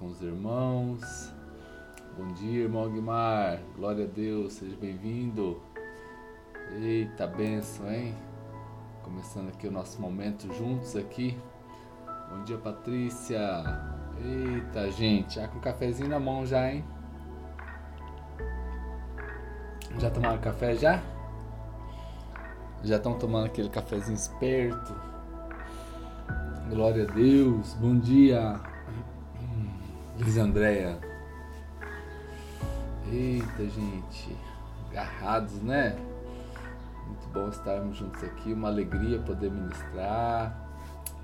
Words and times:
com 0.00 0.06
os 0.06 0.22
irmãos. 0.22 1.30
Bom 2.16 2.28
dia, 2.28 2.62
irmão 2.62 2.90
Guimar. 2.90 3.60
Glória 3.76 4.06
a 4.06 4.08
Deus, 4.08 4.54
seja 4.54 4.74
bem-vindo. 4.80 5.60
Eita, 6.80 7.26
benção, 7.26 7.88
hein? 7.92 8.14
Começando 9.02 9.48
aqui 9.50 9.68
o 9.68 9.70
nosso 9.70 10.00
momento 10.00 10.50
juntos 10.54 10.96
aqui. 10.96 11.36
Bom 12.30 12.42
dia, 12.44 12.56
Patrícia. 12.56 13.38
Eita, 14.24 14.90
gente, 14.90 15.34
já 15.34 15.46
com 15.46 15.58
o 15.58 15.60
cafezinho 15.60 16.08
na 16.08 16.18
mão 16.18 16.46
já, 16.46 16.72
hein? 16.72 16.82
Já 19.98 20.10
tomaram 20.10 20.38
café 20.38 20.76
já? 20.76 21.02
Já 22.82 22.96
estão 22.96 23.18
tomando 23.18 23.46
aquele 23.46 23.68
cafezinho 23.68 24.16
esperto? 24.16 24.94
Glória 26.70 27.06
a 27.06 27.12
Deus. 27.12 27.74
Bom 27.74 27.98
dia. 27.98 28.69
Liz 30.20 30.36
Andréia. 30.36 30.98
Eita, 33.10 33.66
gente. 33.66 34.36
Agarrados, 34.90 35.62
né? 35.62 35.96
Muito 37.06 37.26
bom 37.32 37.48
estarmos 37.48 37.96
juntos 37.96 38.22
aqui. 38.24 38.52
Uma 38.52 38.68
alegria 38.68 39.18
poder 39.20 39.50
ministrar. 39.50 40.54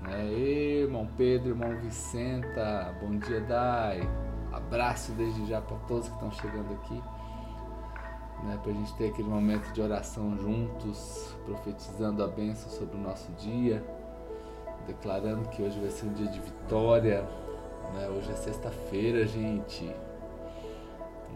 Né? 0.01 0.27
Ei, 0.31 0.81
irmão 0.81 1.07
Pedro, 1.15 1.49
irmão 1.49 1.77
Vicenta. 1.77 2.95
Bom 2.99 3.19
dia, 3.19 3.39
Dai. 3.41 4.01
Abraço 4.51 5.11
desde 5.11 5.45
já 5.45 5.61
para 5.61 5.77
todos 5.87 6.07
que 6.07 6.15
estão 6.15 6.31
chegando 6.31 6.73
aqui. 6.73 7.03
Né, 8.45 8.59
para 8.63 8.71
a 8.71 8.75
gente 8.75 8.95
ter 8.95 9.09
aquele 9.09 9.29
momento 9.29 9.71
de 9.73 9.81
oração 9.81 10.35
juntos, 10.39 11.35
profetizando 11.45 12.23
a 12.23 12.27
bênção 12.27 12.69
sobre 12.71 12.97
o 12.97 12.99
nosso 12.99 13.31
dia, 13.33 13.83
declarando 14.87 15.49
que 15.49 15.61
hoje 15.61 15.79
vai 15.79 15.89
ser 15.89 16.07
um 16.07 16.13
dia 16.13 16.27
de 16.27 16.39
vitória, 16.39 17.27
né? 17.93 18.09
Hoje 18.09 18.31
é 18.31 18.35
sexta-feira, 18.35 19.25
gente. 19.25 19.93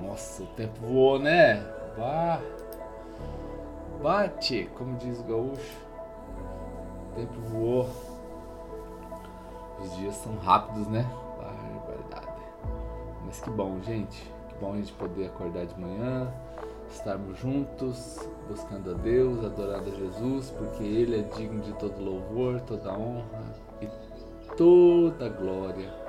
Nossa, 0.02 0.44
o 0.44 0.48
tempo 0.48 0.80
voou, 0.82 1.20
né? 1.20 1.64
Bate, 4.02 4.70
como 4.78 4.98
diz 4.98 5.20
o 5.20 5.24
gaúcho. 5.24 5.78
O 7.12 7.16
tempo 7.16 7.40
voou. 7.50 7.90
Os 9.80 9.96
dias 9.98 10.16
são 10.16 10.36
rápidos, 10.38 10.88
né? 10.88 11.06
Verdade. 11.88 12.42
Mas 13.26 13.40
que 13.42 13.50
bom, 13.50 13.80
gente. 13.82 14.32
Que 14.50 14.56
bom 14.60 14.74
a 14.74 14.78
gente 14.78 14.94
poder 14.94 15.28
acordar 15.28 15.66
de 15.66 15.80
manhã, 15.80 16.32
estarmos 16.90 17.38
juntos, 17.40 18.20
buscando 18.48 18.92
a 18.92 18.94
Deus, 18.94 19.44
adorando 19.44 19.90
a 19.90 19.94
Jesus, 19.94 20.52
porque 20.52 20.84
Ele 20.84 21.20
é 21.20 21.24
digno 21.36 21.62
de 21.62 21.74
todo 21.74 22.04
louvor, 22.04 22.62
toda 22.62 22.92
honra 22.94 23.44
e 23.82 23.88
toda 24.56 25.30
glória 25.30 26.01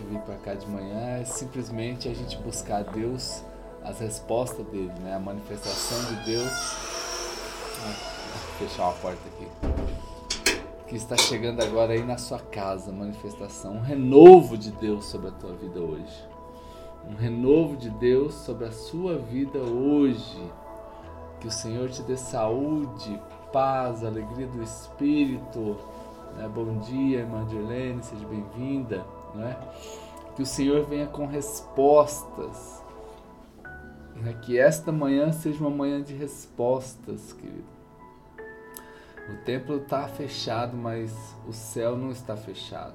gente 0.00 0.04
vir 0.04 0.18
para 0.20 0.36
cá 0.36 0.54
de 0.54 0.66
manhã 0.68 1.18
é 1.18 1.24
simplesmente 1.24 2.08
a 2.08 2.14
gente 2.14 2.36
buscar 2.38 2.82
Deus, 2.84 3.44
as 3.84 4.00
respostas 4.00 4.66
dele, 4.66 4.92
né? 5.00 5.14
A 5.14 5.18
manifestação 5.18 6.14
de 6.14 6.24
Deus. 6.24 6.52
Ah, 7.82 7.94
vou 8.32 8.68
fechar 8.68 8.88
a 8.88 8.92
porta 8.92 9.20
aqui. 9.28 10.58
Que 10.88 10.96
está 10.96 11.16
chegando 11.16 11.62
agora 11.62 11.92
aí 11.92 12.04
na 12.04 12.18
sua 12.18 12.38
casa, 12.38 12.90
manifestação, 12.90 13.74
um 13.74 13.80
renovo 13.80 14.56
de 14.56 14.70
Deus 14.72 15.06
sobre 15.06 15.28
a 15.28 15.32
tua 15.32 15.52
vida 15.54 15.78
hoje. 15.78 16.28
Um 17.08 17.14
renovo 17.14 17.76
de 17.76 17.90
Deus 17.90 18.34
sobre 18.34 18.66
a 18.66 18.72
sua 18.72 19.16
vida 19.18 19.58
hoje. 19.58 20.42
Que 21.40 21.46
o 21.46 21.50
Senhor 21.50 21.88
te 21.88 22.02
dê 22.02 22.16
saúde, 22.16 23.20
paz, 23.52 24.04
alegria 24.04 24.46
do 24.46 24.62
Espírito. 24.62 25.76
Né? 26.36 26.48
Bom 26.52 26.78
dia, 26.80 27.20
irmã 27.20 27.46
Dirlene, 27.46 28.02
seja 28.02 28.26
bem-vinda 28.26 29.04
né? 29.34 29.56
Que 30.34 30.42
o 30.42 30.46
Senhor 30.46 30.84
venha 30.84 31.06
com 31.06 31.26
respostas. 31.26 32.82
Né? 34.16 34.34
Que 34.42 34.58
esta 34.58 34.92
manhã 34.92 35.32
seja 35.32 35.60
uma 35.60 35.70
manhã 35.70 36.02
de 36.02 36.14
respostas, 36.14 37.32
querido. 37.32 37.80
O 39.28 39.36
templo 39.44 39.76
está 39.76 40.08
fechado, 40.08 40.76
mas 40.76 41.36
o 41.46 41.52
céu 41.52 41.96
não 41.96 42.10
está 42.10 42.36
fechado. 42.36 42.94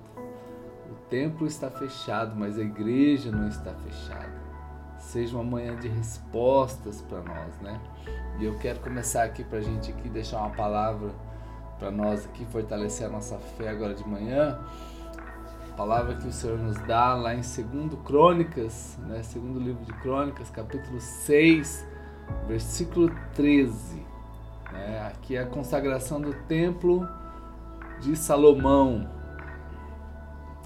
O 0.91 0.95
templo 1.09 1.47
está 1.47 1.69
fechado, 1.69 2.35
mas 2.35 2.57
a 2.57 2.61
igreja 2.61 3.31
não 3.31 3.47
está 3.47 3.73
fechada. 3.73 4.43
Seja 4.99 5.35
uma 5.35 5.43
manhã 5.43 5.75
de 5.79 5.87
respostas 5.87 7.01
para 7.01 7.21
nós, 7.21 7.57
né? 7.61 7.79
E 8.39 8.45
eu 8.45 8.57
quero 8.59 8.79
começar 8.79 9.23
aqui 9.23 9.43
para 9.43 9.59
a 9.59 9.61
gente 9.61 9.91
aqui 9.91 10.09
deixar 10.09 10.39
uma 10.39 10.49
palavra 10.49 11.11
para 11.79 11.91
nós 11.91 12.25
aqui 12.25 12.45
fortalecer 12.45 13.07
a 13.07 13.09
nossa 13.09 13.37
fé 13.37 13.69
agora 13.69 13.93
de 13.93 14.07
manhã 14.07 14.59
palavra 15.75 16.15
que 16.15 16.27
o 16.27 16.31
Senhor 16.31 16.57
nos 16.57 16.77
dá 16.87 17.13
lá 17.13 17.35
em 17.35 17.41
2 17.41 18.01
Crônicas, 18.05 18.97
né? 19.07 19.21
segundo 19.23 19.59
livro 19.59 19.83
de 19.83 19.91
Crônicas, 19.93 20.49
capítulo 20.49 21.01
6, 21.01 21.85
versículo 22.47 23.11
13. 23.33 24.05
Né? 24.71 25.05
Aqui 25.07 25.35
é 25.35 25.41
a 25.41 25.45
consagração 25.45 26.21
do 26.21 26.33
templo 26.43 27.05
de 27.99 28.15
Salomão. 28.15 29.09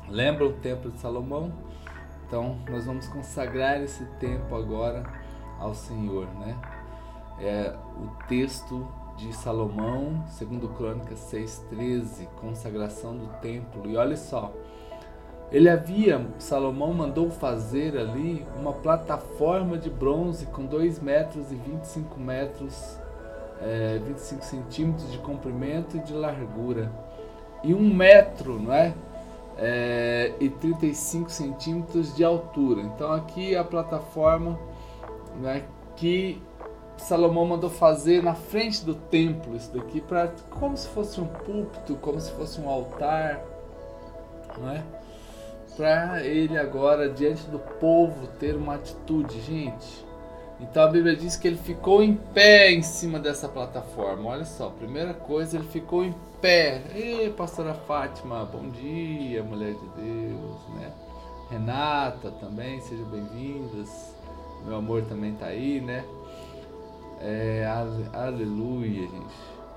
Lembra 0.08 0.46
o 0.46 0.54
templo 0.54 0.92
de 0.92 1.00
Salomão? 1.00 1.52
Então, 2.28 2.60
nós 2.70 2.86
vamos 2.86 3.08
consagrar 3.08 3.82
esse 3.82 4.06
tempo 4.20 4.56
agora 4.56 5.04
ao 5.60 5.74
Senhor, 5.74 6.28
né? 6.36 6.56
É 7.40 7.76
o 7.98 8.28
texto 8.28 8.88
de 9.18 9.34
Salomão, 9.34 10.24
segundo 10.28 10.70
Crônicas 10.70 11.20
6:13, 11.32 12.28
consagração 12.40 13.18
do 13.18 13.28
templo. 13.40 13.90
E 13.90 13.98
olha 13.98 14.16
só, 14.16 14.54
ele 15.52 15.68
havia, 15.68 16.26
Salomão 16.38 16.94
mandou 16.94 17.30
fazer 17.32 17.98
ali 17.98 18.46
uma 18.56 18.72
plataforma 18.72 19.78
de 19.78 19.90
bronze 19.90 20.46
com 20.46 20.64
2 20.64 21.00
metros 21.00 21.52
e 21.52 21.56
25 21.56 22.20
metros, 22.20 22.98
é, 23.62 24.00
25 24.06 24.46
centímetros 24.46 25.12
de 25.12 25.18
comprimento 25.18 25.98
e 25.98 26.00
de 26.02 26.14
largura. 26.14 26.92
E 27.64 27.74
1 27.74 27.78
um 27.78 27.94
metro, 27.94 28.60
não 28.60 28.72
é? 28.72 28.94
é? 29.58 30.34
E 30.40 30.50
35 30.50 31.32
centímetros 31.32 32.16
de 32.16 32.24
altura. 32.24 32.82
Então 32.82 33.12
aqui 33.12 33.56
a 33.56 33.64
plataforma 33.64 34.58
né, 35.42 35.64
que 35.96 36.40
Salomão 36.96 37.46
mandou 37.46 37.72
fazer 37.72 38.22
na 38.22 38.36
frente 38.36 38.86
do 38.86 38.94
templo, 38.94 39.56
isso 39.56 39.76
daqui, 39.76 40.00
para 40.00 40.32
como 40.52 40.78
se 40.78 40.88
fosse 40.90 41.20
um 41.20 41.26
púlpito, 41.26 41.96
como 41.96 42.20
se 42.20 42.32
fosse 42.34 42.62
um 42.62 42.70
altar, 42.70 43.42
não 44.60 44.70
é? 44.70 44.84
Para 45.80 46.22
ele 46.26 46.58
agora 46.58 47.08
diante 47.08 47.44
do 47.48 47.58
povo 47.58 48.28
ter 48.38 48.54
uma 48.54 48.76
atitude, 48.76 49.40
gente. 49.40 50.06
Então 50.60 50.84
a 50.84 50.88
Bíblia 50.88 51.16
diz 51.16 51.38
que 51.38 51.48
ele 51.48 51.56
ficou 51.56 52.04
em 52.04 52.16
pé 52.16 52.70
em 52.70 52.82
cima 52.82 53.18
dessa 53.18 53.48
plataforma. 53.48 54.30
Olha 54.30 54.44
só, 54.44 54.70
primeira 54.72 55.14
coisa, 55.14 55.56
ele 55.56 55.66
ficou 55.70 56.04
em 56.04 56.14
pé. 56.42 56.82
Ei, 56.94 57.30
pastora 57.30 57.74
Fátima, 57.74 58.44
bom 58.44 58.70
dia, 58.72 59.42
mulher 59.42 59.74
de 59.74 59.88
Deus, 60.02 60.68
né? 60.76 60.92
Renata 61.50 62.30
também, 62.30 62.82
sejam 62.82 63.06
bem-vindas. 63.06 64.14
Meu 64.66 64.76
amor 64.76 65.04
também 65.04 65.34
tá 65.36 65.46
aí, 65.46 65.80
né? 65.80 66.04
É, 67.22 67.66
aleluia, 68.12 69.08
gente. 69.08 69.34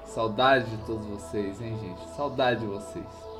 Saudade 0.06 0.68
de 0.68 0.78
todos 0.78 1.06
vocês, 1.06 1.60
hein, 1.60 1.78
gente? 1.80 2.16
Saudade 2.16 2.58
de 2.58 2.66
vocês. 2.66 3.31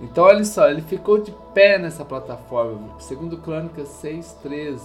Então 0.00 0.24
olha 0.24 0.44
só, 0.44 0.70
ele 0.70 0.80
ficou 0.80 1.20
de 1.20 1.32
pé 1.52 1.78
nessa 1.78 2.04
plataforma, 2.04 2.98
segundo 2.98 3.36
Crônicas 3.36 3.88
6:13. 4.02 4.80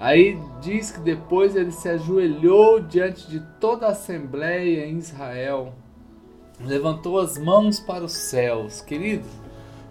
Aí 0.00 0.38
diz 0.62 0.90
que 0.90 1.00
depois 1.00 1.54
ele 1.54 1.72
se 1.72 1.88
ajoelhou 1.88 2.80
diante 2.80 3.28
de 3.28 3.40
toda 3.60 3.86
a 3.86 3.90
assembleia 3.90 4.86
em 4.86 4.96
Israel, 4.96 5.74
levantou 6.60 7.20
as 7.20 7.36
mãos 7.36 7.80
para 7.80 8.04
os 8.04 8.12
céus, 8.12 8.80
querido. 8.80 9.26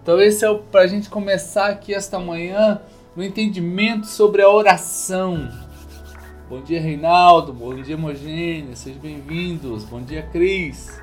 Então 0.02 0.20
esse 0.20 0.44
é 0.44 0.54
para 0.54 0.80
a 0.80 0.86
gente 0.86 1.08
começar 1.08 1.66
aqui 1.66 1.94
esta 1.94 2.18
manhã 2.18 2.80
no 3.14 3.22
entendimento 3.22 4.06
sobre 4.06 4.42
a 4.42 4.50
oração. 4.50 5.48
Bom 6.48 6.62
dia 6.62 6.80
Reinaldo, 6.80 7.52
bom 7.52 7.74
dia 7.74 7.96
Mogênia, 7.96 8.74
sejam 8.74 9.00
bem-vindos. 9.00 9.84
Bom 9.84 10.00
dia 10.00 10.22
Cris. 10.22 10.98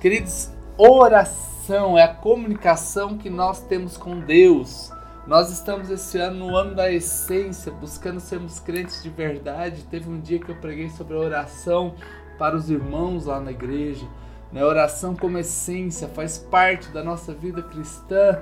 Queridos, 0.00 0.50
oração 0.76 1.57
é 1.74 2.02
a 2.02 2.14
comunicação 2.14 3.18
que 3.18 3.28
nós 3.28 3.60
temos 3.60 3.96
com 3.96 4.20
Deus. 4.20 4.90
Nós 5.26 5.50
estamos 5.50 5.90
esse 5.90 6.16
ano 6.18 6.46
no 6.46 6.56
ano 6.56 6.74
da 6.74 6.90
essência, 6.90 7.70
buscando 7.70 8.18
sermos 8.18 8.58
crentes 8.58 9.02
de 9.02 9.10
verdade. 9.10 9.84
Teve 9.84 10.08
um 10.08 10.18
dia 10.18 10.38
que 10.38 10.50
eu 10.50 10.56
preguei 10.56 10.88
sobre 10.88 11.14
a 11.14 11.20
oração 11.20 11.94
para 12.38 12.56
os 12.56 12.70
irmãos 12.70 13.26
lá 13.26 13.38
na 13.38 13.50
igreja. 13.50 14.06
Né? 14.50 14.64
Oração 14.64 15.14
como 15.14 15.36
essência 15.36 16.08
faz 16.08 16.38
parte 16.38 16.88
da 16.88 17.04
nossa 17.04 17.34
vida 17.34 17.62
cristã, 17.62 18.40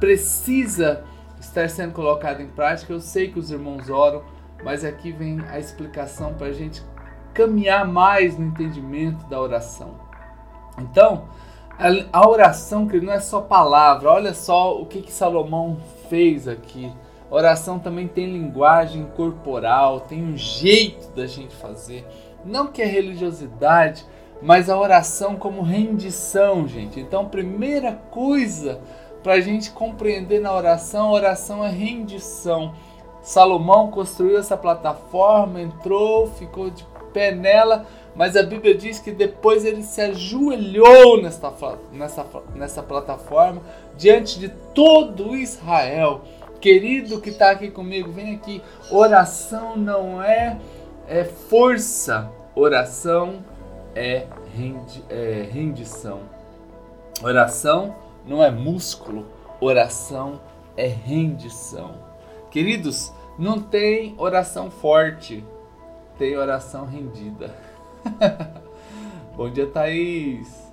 precisa 0.00 1.04
estar 1.38 1.70
sendo 1.70 1.92
colocada 1.92 2.42
em 2.42 2.48
prática. 2.48 2.92
Eu 2.92 3.00
sei 3.00 3.30
que 3.30 3.38
os 3.38 3.50
irmãos 3.50 3.88
oram, 3.88 4.24
mas 4.64 4.84
aqui 4.84 5.12
vem 5.12 5.40
a 5.48 5.58
explicação 5.58 6.34
para 6.34 6.48
a 6.48 6.52
gente 6.52 6.82
caminhar 7.32 7.86
mais 7.86 8.36
no 8.36 8.46
entendimento 8.46 9.24
da 9.26 9.40
oração. 9.40 9.94
Então, 10.78 11.28
A 12.12 12.28
oração, 12.28 12.88
não 13.02 13.12
é 13.12 13.20
só 13.20 13.40
palavra. 13.40 14.10
Olha 14.10 14.34
só 14.34 14.80
o 14.80 14.86
que, 14.86 15.02
que 15.02 15.12
Salomão 15.12 15.78
fez 16.08 16.46
aqui. 16.46 16.92
Oração 17.30 17.78
também 17.78 18.06
tem 18.06 18.26
linguagem 18.26 19.06
corporal, 19.16 20.00
tem 20.00 20.22
um 20.22 20.36
jeito 20.36 21.08
da 21.16 21.26
gente 21.26 21.56
fazer. 21.56 22.06
Não 22.44 22.66
que 22.66 22.82
é 22.82 22.84
religiosidade, 22.84 24.04
mas 24.42 24.68
a 24.68 24.78
oração 24.78 25.36
como 25.36 25.62
rendição, 25.62 26.68
gente. 26.68 27.00
Então, 27.00 27.28
primeira 27.28 27.92
coisa 28.10 28.80
para 29.22 29.34
a 29.34 29.40
gente 29.40 29.70
compreender 29.70 30.40
na 30.40 30.52
oração, 30.52 31.08
a 31.08 31.12
oração 31.12 31.64
é 31.64 31.70
rendição. 31.70 32.74
Salomão 33.22 33.90
construiu 33.90 34.38
essa 34.38 34.56
plataforma, 34.56 35.60
entrou, 35.60 36.26
ficou 36.26 36.68
de 36.70 36.84
pé 37.12 37.32
nela, 37.32 37.86
mas 38.14 38.36
a 38.36 38.42
Bíblia 38.42 38.74
diz 38.74 38.98
que 38.98 39.10
depois 39.10 39.64
ele 39.64 39.82
se 39.82 40.00
ajoelhou 40.00 41.22
nessa, 41.22 41.52
nessa, 42.54 42.82
plataforma 42.82 43.62
diante 43.96 44.38
de 44.38 44.48
todo 44.74 45.34
Israel. 45.34 46.20
Querido 46.60 47.20
que 47.20 47.30
está 47.30 47.50
aqui 47.50 47.70
comigo, 47.70 48.12
vem 48.12 48.34
aqui. 48.34 48.62
Oração 48.90 49.76
não 49.76 50.22
é, 50.22 50.58
é 51.08 51.24
força, 51.24 52.30
oração 52.54 53.42
é, 53.94 54.26
rendi, 54.54 55.02
é 55.08 55.48
rendição. 55.50 56.20
Oração 57.22 57.96
não 58.26 58.42
é 58.42 58.50
músculo, 58.50 59.26
oração 59.60 60.40
é 60.76 60.86
rendição. 60.86 61.94
Queridos, 62.50 63.12
não 63.38 63.58
tem 63.58 64.14
oração 64.18 64.70
forte, 64.70 65.44
tem 66.18 66.36
oração 66.36 66.84
rendida. 66.84 67.71
Bom 69.36 69.50
dia, 69.50 69.66
Thaís. 69.66 70.72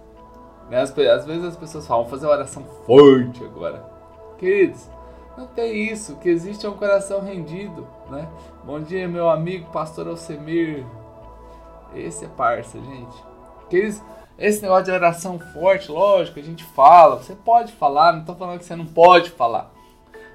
Às, 0.72 0.98
às 0.98 1.26
vezes 1.26 1.44
as 1.44 1.58
pessoas 1.58 1.88
falam, 1.88 2.06
fazer 2.06 2.28
oração 2.28 2.64
forte 2.86 3.44
agora. 3.44 3.84
Queridos, 4.38 4.88
não 5.38 5.48
tem 5.48 5.92
isso. 5.92 6.14
O 6.14 6.18
que 6.18 6.30
existe 6.30 6.66
é 6.66 6.70
um 6.70 6.78
coração 6.78 7.22
rendido, 7.22 7.88
né? 8.10 8.28
Bom 8.64 8.80
dia, 8.80 9.08
meu 9.08 9.30
amigo 9.30 9.72
pastor 9.72 10.08
Alcemir. 10.08 10.86
Esse 11.96 12.26
é 12.26 12.28
parça, 12.28 12.80
gente. 12.80 13.24
Queridos, 13.70 14.02
esse 14.38 14.62
negócio 14.62 14.86
de 14.86 14.92
oração 14.92 15.40
forte, 15.40 15.92
lógico, 15.92 16.40
a 16.40 16.44
gente 16.44 16.64
fala, 16.64 17.18
você 17.18 17.36
pode 17.36 17.74
falar, 17.74 18.14
não 18.14 18.22
estou 18.22 18.36
falando 18.36 18.60
que 18.60 18.66
você 18.66 18.76
não 18.76 18.86
pode 18.86 19.32
falar. 19.32 19.72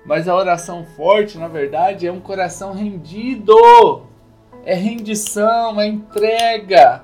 Mas 0.04 0.28
a 0.28 0.34
oração 0.34 0.84
forte, 0.96 1.38
na 1.38 1.48
verdade, 1.48 2.06
é 2.06 2.12
um 2.12 2.20
coração 2.20 2.72
rendido. 2.72 3.54
É 4.64 4.74
rendição, 4.74 5.80
é 5.80 5.86
entrega. 5.86 7.02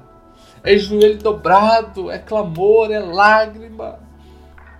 É 0.62 0.76
joelho 0.76 1.18
dobrado, 1.18 2.10
é 2.10 2.18
clamor, 2.18 2.90
é 2.90 2.98
lágrima. 2.98 3.98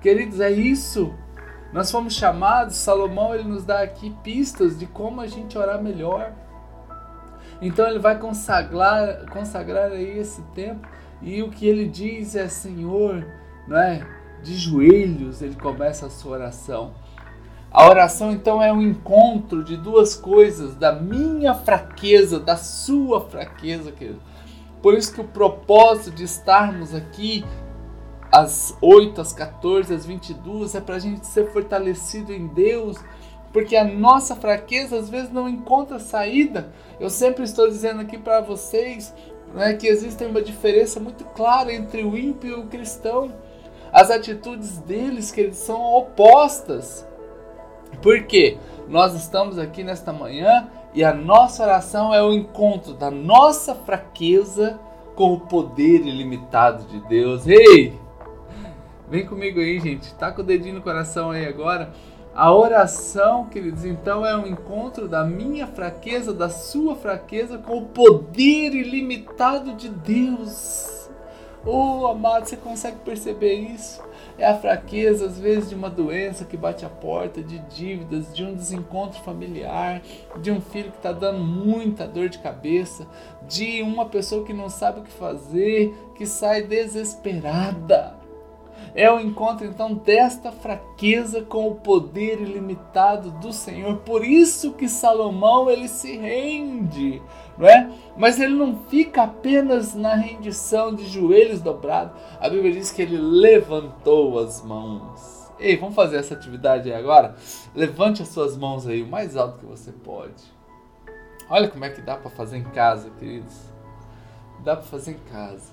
Queridos, 0.01 0.41
é 0.41 0.51
isso. 0.51 1.15
Nós 1.73 1.91
fomos 1.91 2.15
chamados, 2.15 2.77
Salomão 2.77 3.35
ele 3.35 3.45
nos 3.45 3.65
dá 3.65 3.81
aqui 3.83 4.11
pistas 4.25 4.79
de 4.79 4.87
como 4.87 5.21
a 5.21 5.27
gente 5.27 5.57
orar 5.57 5.81
melhor. 5.81 6.33
Então 7.63 7.87
ele 7.87 7.99
vai 7.99 8.19
consagrar, 8.19 9.27
consagrar 9.31 9.93
aí 9.93 10.19
esse 10.19 10.43
tempo 10.55 10.89
e 11.23 11.43
o 11.43 11.51
que 11.51 11.67
ele 11.67 11.87
diz 11.87 12.35
é: 12.35 12.49
Senhor, 12.49 13.27
não 13.69 13.79
é? 13.79 14.07
De 14.43 14.57
joelhos 14.57 15.43
ele 15.43 15.55
começa 15.55 16.07
a 16.07 16.11
sua 16.11 16.33
oração. 16.33 16.93
A 17.73 17.89
oração 17.89 18.33
então 18.33 18.61
é 18.61 18.73
um 18.73 18.83
encontro 18.83 19.63
de 19.63 19.77
duas 19.77 20.17
coisas, 20.17 20.75
da 20.75 20.93
minha 20.93 21.55
fraqueza, 21.55 22.41
da 22.41 22.57
sua 22.57 23.21
fraqueza, 23.21 23.93
querido. 23.93 24.21
Por 24.83 24.95
isso 24.95 25.15
que 25.15 25.21
o 25.21 25.29
propósito 25.29 26.11
de 26.17 26.25
estarmos 26.25 26.95
aqui 26.95 27.45
às 28.33 28.77
8, 28.81 29.21
às 29.21 29.33
14, 29.33 29.95
às 29.95 30.05
22 30.05 30.75
é 30.75 30.81
para 30.81 30.97
a 30.97 30.99
gente 30.99 31.27
ser 31.27 31.53
fortalecido 31.53 32.33
em 32.33 32.49
Deus, 32.49 32.97
porque 33.53 33.77
a 33.77 33.85
nossa 33.85 34.35
fraqueza 34.35 34.97
às 34.97 35.09
vezes 35.09 35.31
não 35.31 35.49
encontra 35.49 35.99
saída. 35.99 36.73
Eu 36.99 37.11
sempre 37.11 37.45
estou 37.45 37.69
dizendo 37.69 38.01
aqui 38.01 38.19
para 38.19 38.41
vocês 38.41 39.15
né, 39.55 39.75
que 39.75 39.87
existe 39.87 40.25
uma 40.25 40.43
diferença 40.43 40.99
muito 40.99 41.25
clara 41.25 41.73
entre 41.73 42.03
o 42.03 42.17
ímpio 42.17 42.51
e 42.51 42.61
o 42.61 42.67
cristão. 42.67 43.33
As 43.93 44.11
atitudes 44.11 44.79
deles 44.79 45.31
que 45.31 45.41
eles 45.41 45.57
são 45.57 45.81
opostas. 45.81 47.05
Por 48.03 48.23
quê? 48.25 48.59
Nós 48.89 49.15
estamos 49.15 49.59
aqui 49.59 49.85
nesta 49.85 50.13
manhã 50.13 50.69
e 50.93 51.05
a 51.05 51.15
nossa 51.15 51.63
oração 51.63 52.13
é 52.13 52.23
o 52.23 52.33
encontro 52.33 52.95
da 52.95 53.11
nossa 53.11 53.75
fraqueza 53.75 54.81
com 55.15 55.35
o 55.35 55.41
poder 55.41 56.01
ilimitado 56.07 56.85
de 56.85 57.01
Deus. 57.01 57.47
Ei! 57.47 57.99
Vem 59.09 59.27
comigo 59.27 59.61
aí, 59.61 59.79
gente. 59.81 60.15
Tá 60.15 60.33
com 60.33 60.41
o 60.41 60.45
dedinho 60.45 60.77
no 60.77 60.83
coração 60.83 61.31
aí 61.31 61.47
agora. 61.47 61.93
A 62.35 62.55
oração, 62.55 63.47
queridos, 63.47 63.85
então 63.85 64.25
é 64.25 64.37
um 64.37 64.47
encontro 64.47 65.09
da 65.09 65.25
minha 65.25 65.67
fraqueza, 65.67 66.33
da 66.33 66.49
sua 66.49 66.95
fraqueza 66.95 67.59
com 67.59 67.79
o 67.79 67.87
poder 67.87 68.73
ilimitado 68.73 69.75
de 69.75 69.89
Deus. 69.89 71.11
Oh, 71.67 72.07
amado, 72.07 72.49
você 72.49 72.57
consegue 72.57 72.99
perceber 73.05 73.55
isso? 73.55 74.01
É 74.41 74.47
a 74.47 74.57
fraqueza, 74.57 75.27
às 75.27 75.39
vezes, 75.39 75.69
de 75.69 75.75
uma 75.75 75.91
doença 75.91 76.47
que 76.47 76.57
bate 76.57 76.87
a 76.87 76.89
porta, 76.89 77.43
de 77.43 77.59
dívidas, 77.59 78.35
de 78.35 78.43
um 78.43 78.55
desencontro 78.55 79.21
familiar, 79.21 80.01
de 80.41 80.51
um 80.51 80.63
filho 80.63 80.91
que 80.91 80.97
está 80.97 81.13
dando 81.13 81.41
muita 81.41 82.09
dor 82.09 82.31
de 82.31 82.39
cabeça, 82.39 83.07
de 83.47 83.83
uma 83.83 84.07
pessoa 84.07 84.43
que 84.43 84.55
não 84.55 84.71
sabe 84.71 85.01
o 85.01 85.03
que 85.03 85.13
fazer, 85.13 85.95
que 86.17 86.25
sai 86.25 86.63
desesperada. 86.63 88.15
É 88.95 89.13
o 89.13 89.21
encontro 89.21 89.67
então 89.67 89.93
desta 89.93 90.51
fraqueza 90.51 91.43
com 91.43 91.69
o 91.69 91.75
poder 91.75 92.41
ilimitado 92.41 93.31
do 93.33 93.53
Senhor. 93.53 93.99
Por 93.99 94.25
isso 94.25 94.73
que 94.73 94.89
Salomão 94.89 95.71
ele 95.71 95.87
se 95.87 96.17
rende, 96.17 97.21
não 97.57 97.69
é? 97.69 97.91
Mas 98.17 98.41
ele 98.41 98.55
não 98.55 98.85
fica 98.89 99.23
apenas 99.25 99.95
na 99.95 100.15
rendição 100.15 100.95
de 100.95 101.07
joelhos 101.07 101.61
dobrados. 101.61 102.13
A 102.41 102.49
Bíblia 102.49 102.73
diz 102.73 102.91
que 102.91 103.03
ele 103.03 103.17
levantou 103.17 104.39
as 104.39 104.63
mãos. 104.63 105.51
Ei, 105.59 105.77
vamos 105.77 105.95
fazer 105.95 106.17
essa 106.17 106.35
atividade 106.35 106.91
aí 106.91 106.99
agora? 106.99 107.35
Levante 107.75 108.23
as 108.23 108.29
suas 108.29 108.57
mãos 108.57 108.87
aí 108.87 109.03
o 109.03 109.07
mais 109.07 109.37
alto 109.37 109.59
que 109.59 109.67
você 109.67 109.93
pode. 109.93 110.43
Olha 111.51 111.69
como 111.69 111.85
é 111.85 111.91
que 111.91 112.01
dá 112.01 112.17
para 112.17 112.31
fazer 112.31 112.57
em 112.57 112.65
casa, 112.65 113.11
queridos. 113.19 113.71
Dá 114.65 114.77
para 114.77 114.87
fazer 114.87 115.13
em 115.13 115.33
casa. 115.33 115.73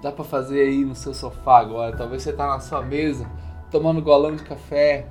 Dá 0.00 0.12
para 0.12 0.24
fazer 0.24 0.60
aí 0.60 0.84
no 0.84 0.94
seu 0.94 1.12
sofá 1.12 1.58
agora. 1.58 1.96
Talvez 1.96 2.22
você 2.22 2.32
tá 2.32 2.46
na 2.46 2.60
sua 2.60 2.80
mesa 2.80 3.28
tomando 3.70 4.00
golão 4.00 4.34
de 4.34 4.42
café. 4.42 5.06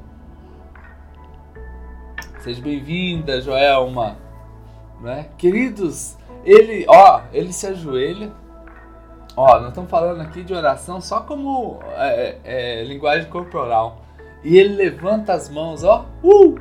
Seja 2.40 2.62
bem-vinda, 2.62 3.42
Joelma. 3.42 4.25
Né? 5.06 5.30
Queridos, 5.38 6.18
ele, 6.44 6.84
ó, 6.90 7.22
ele 7.32 7.54
se 7.54 7.68
ajoelha. 7.68 8.32
Ó, 9.38 9.60
nós 9.60 9.68
estamos 9.68 9.88
falando 9.88 10.20
aqui 10.22 10.44
de 10.44 10.52
oração 10.52 11.00
só 11.00 11.20
como 11.22 11.80
é, 11.96 12.40
é, 12.44 12.84
linguagem 12.84 13.30
corporal. 13.30 14.02
E 14.44 14.58
ele 14.58 14.76
levanta 14.76 15.34
as 15.34 15.48
mãos, 15.48 15.84
ó. 15.84 16.08
Uh! 16.24 16.56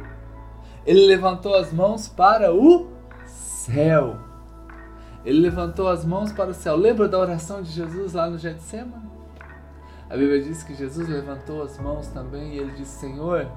Ele 0.84 1.06
levantou 1.06 1.54
as 1.54 1.72
mãos 1.72 2.06
para 2.06 2.52
o 2.52 2.86
céu. 3.24 4.18
Ele 5.24 5.40
levantou 5.40 5.88
as 5.88 6.04
mãos 6.04 6.30
para 6.30 6.50
o 6.50 6.54
céu. 6.54 6.76
Lembra 6.76 7.08
da 7.08 7.18
oração 7.18 7.62
de 7.62 7.70
Jesus 7.70 8.12
lá 8.12 8.28
no 8.28 8.36
Getsemane? 8.36 9.10
A 10.10 10.18
Bíblia 10.18 10.42
diz 10.42 10.62
que 10.62 10.74
Jesus 10.74 11.08
levantou 11.08 11.62
as 11.62 11.78
mãos 11.78 12.08
também 12.08 12.52
e 12.52 12.58
ele 12.58 12.72
disse: 12.72 13.00
Senhor, 13.00 13.48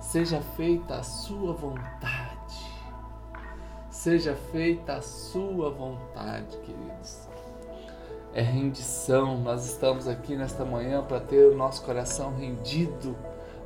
seja 0.00 0.40
feita 0.56 0.94
a 0.94 1.02
sua 1.02 1.52
vontade. 1.52 2.25
Seja 4.06 4.36
feita 4.52 4.92
a 4.92 5.02
sua 5.02 5.68
vontade, 5.68 6.56
queridos. 6.58 7.28
É 8.32 8.40
rendição. 8.40 9.36
Nós 9.38 9.66
estamos 9.66 10.06
aqui 10.06 10.36
nesta 10.36 10.64
manhã 10.64 11.02
para 11.02 11.18
ter 11.18 11.50
o 11.50 11.56
nosso 11.56 11.82
coração 11.82 12.32
rendido 12.36 13.16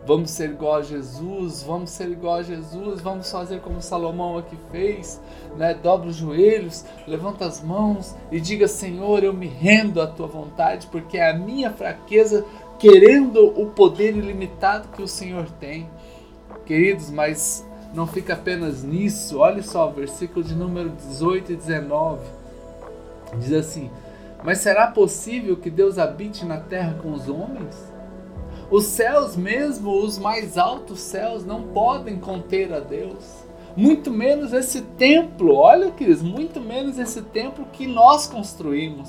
Vamos 0.06 0.30
ser 0.30 0.48
igual 0.48 0.76
a 0.76 0.82
Jesus, 0.82 1.62
vamos 1.62 1.90
ser 1.90 2.08
igual 2.08 2.36
a 2.36 2.42
Jesus, 2.42 3.02
vamos 3.02 3.30
fazer 3.30 3.60
como 3.60 3.82
Salomão 3.82 4.38
aqui 4.38 4.56
fez, 4.72 5.20
né? 5.58 5.74
Dobra 5.74 6.08
os 6.08 6.16
joelhos, 6.16 6.86
levanta 7.06 7.44
as 7.44 7.62
mãos 7.62 8.16
e 8.32 8.40
diga: 8.40 8.66
Senhor, 8.66 9.22
eu 9.22 9.34
me 9.34 9.46
rendo 9.46 10.00
à 10.00 10.06
tua 10.06 10.26
vontade, 10.26 10.86
porque 10.86 11.18
é 11.18 11.30
a 11.30 11.34
minha 11.34 11.70
fraqueza 11.70 12.46
querendo 12.78 13.46
o 13.60 13.66
poder 13.66 14.16
ilimitado 14.16 14.88
que 14.88 15.02
o 15.02 15.08
Senhor 15.08 15.50
tem. 15.60 15.86
Queridos, 16.64 17.10
mas 17.10 17.68
não 17.94 18.06
fica 18.06 18.34
apenas 18.34 18.82
nisso. 18.82 19.38
Olha 19.38 19.62
só, 19.62 19.88
versículo 19.88 20.44
de 20.44 20.54
número 20.54 20.90
18 20.90 21.52
e 21.52 21.56
19. 21.56 22.20
Diz 23.38 23.52
assim: 23.52 23.90
Mas 24.42 24.58
será 24.58 24.86
possível 24.88 25.56
que 25.56 25.70
Deus 25.70 25.98
habite 25.98 26.44
na 26.44 26.58
terra 26.58 26.98
com 27.02 27.12
os 27.12 27.28
homens? 27.28 27.90
Os 28.70 28.84
céus, 28.84 29.36
mesmo 29.36 29.90
os 29.90 30.18
mais 30.18 30.56
altos 30.56 31.00
céus, 31.00 31.44
não 31.44 31.62
podem 31.62 32.18
conter 32.18 32.72
a 32.72 32.78
Deus. 32.78 33.44
Muito 33.76 34.10
menos 34.10 34.52
esse 34.52 34.82
templo, 34.82 35.54
olha, 35.54 35.90
queridos, 35.90 36.22
muito 36.22 36.60
menos 36.60 36.98
esse 36.98 37.22
templo 37.22 37.66
que 37.72 37.86
nós 37.86 38.26
construímos. 38.26 39.08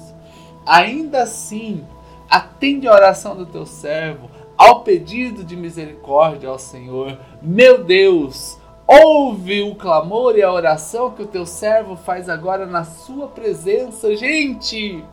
Ainda 0.66 1.24
assim, 1.24 1.84
atende 2.30 2.88
a 2.88 2.94
oração 2.94 3.36
do 3.36 3.46
teu 3.46 3.66
servo, 3.66 4.30
ao 4.58 4.82
pedido 4.84 5.44
de 5.44 5.56
misericórdia 5.56 6.50
ao 6.50 6.60
Senhor. 6.60 7.20
Meu 7.42 7.84
Deus, 7.84 8.58
ouve 8.88 9.62
o 9.62 9.76
clamor 9.76 10.38
e 10.38 10.44
a 10.44 10.52
oração 10.52 11.12
que 11.12 11.24
o 11.24 11.28
teu 11.28 11.46
servo 11.46 11.96
faz 11.96 12.28
agora 12.28 12.66
na 12.66 12.84
sua 12.84 13.28
presença. 13.28 14.16
Gente, 14.16 15.04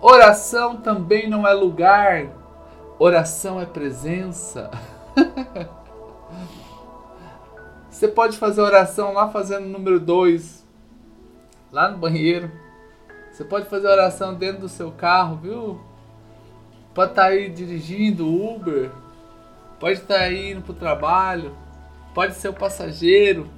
oração 0.00 0.76
também 0.76 1.28
não 1.28 1.46
é 1.46 1.52
lugar, 1.52 2.28
oração 2.98 3.60
é 3.60 3.66
presença. 3.66 4.70
Você 7.88 8.08
pode 8.08 8.36
fazer 8.36 8.60
oração 8.60 9.12
lá 9.12 9.28
fazendo 9.28 9.68
número 9.68 10.00
2, 10.00 10.66
lá 11.70 11.88
no 11.88 11.98
banheiro. 11.98 12.50
Você 13.30 13.44
pode 13.44 13.66
fazer 13.66 13.86
oração 13.86 14.34
dentro 14.34 14.62
do 14.62 14.68
seu 14.68 14.90
carro, 14.90 15.36
viu? 15.36 15.80
Pode 16.92 17.12
estar 17.12 17.22
tá 17.22 17.28
aí 17.28 17.48
dirigindo 17.48 18.28
Uber, 18.28 18.90
pode 19.80 20.00
estar 20.00 20.18
tá 20.18 20.32
indo 20.32 20.60
para 20.62 20.72
o 20.72 20.76
trabalho, 20.76 21.56
pode 22.14 22.34
ser 22.34 22.48
o 22.48 22.54
passageiro, 22.54 23.50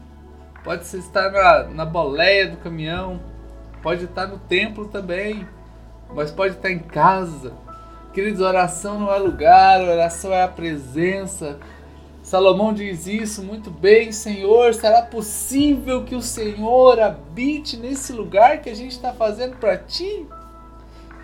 pode 0.65 0.83
estar 0.83 1.31
na, 1.31 1.65
na 1.65 1.85
boleia 1.85 2.49
do 2.49 2.57
caminhão, 2.57 3.21
pode 3.83 4.05
estar 4.05 4.27
no 4.27 4.39
templo 4.39 4.89
também, 4.89 5.47
mas 6.15 6.31
pode 6.31 6.57
estar 6.57 6.71
em 6.71 6.79
casa. 6.79 7.53
Queridos, 8.13 8.41
oração 8.41 8.99
não 8.99 9.13
é 9.13 9.19
lugar, 9.19 9.81
oração 9.83 10.33
é 10.33 10.43
a 10.43 10.49
presença. 10.49 11.59
Salomão 12.23 12.73
diz 12.73 13.07
isso 13.07 13.43
muito 13.43 13.71
bem, 13.71 14.11
Senhor. 14.11 14.75
Será 14.75 15.03
possível 15.03 16.03
que 16.03 16.15
o 16.15 16.23
Senhor 16.23 16.99
habite 16.99 17.77
nesse 17.77 18.13
lugar 18.13 18.63
que 18.63 18.71
a 18.71 18.75
gente 18.75 18.93
está 18.93 19.13
fazendo 19.13 19.57
para 19.59 19.77
ti? 19.77 20.27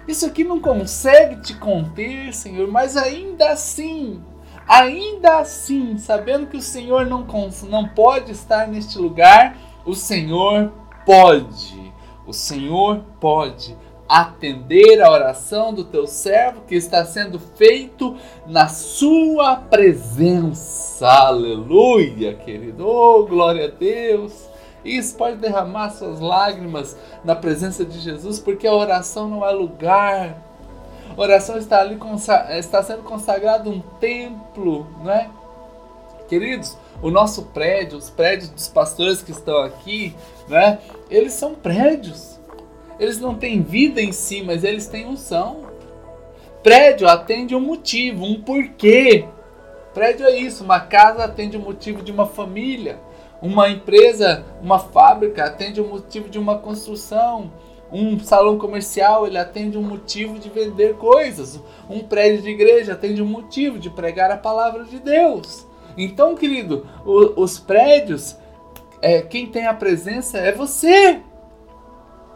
Isso 0.07 0.27
aqui 0.27 0.45
não 0.45 0.61
consegue 0.61 1.41
te 1.41 1.55
conter, 1.55 2.35
Senhor, 2.35 2.69
mas 2.69 2.97
ainda 2.97 3.51
assim, 3.51 4.23
ainda 4.67 5.39
assim, 5.39 5.99
sabendo 5.99 6.47
que 6.47 6.57
o 6.57 6.63
Senhor 6.63 7.07
não, 7.07 7.27
não 7.69 7.89
pode 7.89 8.33
estar 8.33 8.67
neste 8.67 8.99
lugar, 8.99 9.57
o 9.85 9.95
Senhor 9.95 10.73
pode. 11.05 11.93
O 12.27 12.33
Senhor 12.33 13.03
pode 13.21 13.77
atender 14.09 15.01
a 15.01 15.11
oração 15.11 15.73
do 15.73 15.85
teu 15.85 16.07
servo 16.07 16.63
que 16.69 16.75
está 16.75 17.05
sendo 17.05 17.39
feito 17.39 18.17
na 18.47 18.69
sua 18.69 19.57
presença. 19.57 21.09
Aleluia, 21.09 22.35
querido. 22.35 22.87
Oh, 22.87 23.25
glória 23.25 23.67
a 23.67 23.71
Deus. 23.71 24.49
Isso 24.85 25.17
pode 25.17 25.37
derramar 25.37 25.91
suas 25.91 26.21
lágrimas 26.21 26.97
na 27.25 27.35
presença 27.35 27.85
de 27.85 27.99
Jesus, 28.01 28.39
porque 28.39 28.67
a 28.67 28.75
oração 28.75 29.29
não 29.29 29.47
é 29.47 29.51
lugar. 29.51 30.52
Oração 31.17 31.59
está 31.59 31.81
ali 31.81 31.99
está 32.59 32.83
sendo 32.83 33.03
consagrado 33.03 33.71
um 33.71 33.81
templo, 34.01 34.87
não 35.03 35.13
é? 35.13 35.29
Queridos, 36.29 36.79
o 37.03 37.11
nosso 37.11 37.43
prédio, 37.47 37.99
os 37.99 38.09
prédios 38.09 38.49
dos 38.49 38.69
pastores 38.69 39.23
que 39.23 39.33
estão 39.33 39.59
aqui, 39.59 40.15
né? 40.49 40.79
Eles 41.11 41.35
são 41.35 41.55
prédios. 41.55 42.41
Eles 42.99 43.19
não 43.19 43.35
têm 43.35 43.63
vida 43.63 44.01
em 44.01 44.13
si, 44.13 44.43
mas 44.43 44.65
eles 44.65 44.87
têm 44.87 45.07
unção. 45.07 45.67
Prédio 46.63 47.09
atende 47.09 47.55
um 47.55 47.61
motivo, 47.61 48.25
um 48.25 48.41
porquê. 48.41 49.27
Prédio 49.93 50.25
é 50.25 50.37
isso, 50.37 50.65
uma 50.65 50.81
casa 50.81 51.25
atende 51.25 51.57
o 51.57 51.61
um 51.61 51.65
motivo 51.65 52.03
de 52.03 52.13
uma 52.13 52.27
família. 52.27 52.99
Uma 53.43 53.69
empresa, 53.69 54.45
uma 54.63 54.79
fábrica 54.79 55.45
atende 55.45 55.81
o 55.81 55.89
motivo 55.89 56.29
de 56.29 56.39
uma 56.39 56.59
construção. 56.59 57.51
Um 57.93 58.19
salão 58.19 58.57
comercial, 58.57 59.27
ele 59.27 59.37
atende 59.37 59.77
um 59.77 59.83
motivo 59.83 60.39
de 60.39 60.49
vender 60.49 60.97
coisas. 60.97 61.61
Um 61.91 62.01
prédio 62.01 62.43
de 62.43 62.51
igreja 62.51 62.95
atende 62.95 63.23
um 63.23 63.27
motivo 63.27 63.79
de 63.79 63.91
pregar 63.91 64.31
a 64.31 64.37
palavra 64.37 64.85
de 64.85 64.99
Deus. 64.99 65.67
Então, 65.97 66.35
querido, 66.35 66.87
o, 67.05 67.43
os 67.43 67.59
prédios, 67.59 68.37
é, 69.03 69.21
quem 69.21 69.47
tem 69.47 69.67
a 69.67 69.75
presença 69.75 70.39
é 70.39 70.53
você. 70.53 71.21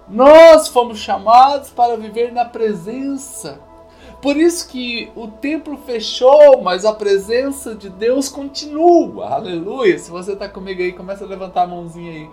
Nós 0.08 0.68
fomos 0.68 0.98
chamados 0.98 1.70
para 1.70 1.96
viver 1.96 2.32
na 2.32 2.44
presença. 2.44 3.58
Por 4.20 4.36
isso 4.36 4.68
que 4.68 5.10
o 5.14 5.28
templo 5.28 5.76
fechou, 5.78 6.62
mas 6.62 6.84
a 6.84 6.92
presença 6.92 7.74
de 7.74 7.88
Deus 7.88 8.28
continua. 8.28 9.28
Aleluia. 9.28 9.98
Se 9.98 10.10
você 10.10 10.32
está 10.32 10.48
comigo 10.48 10.82
aí, 10.82 10.92
começa 10.92 11.24
a 11.24 11.28
levantar 11.28 11.62
a 11.62 11.66
mãozinha 11.66 12.12
aí. 12.12 12.30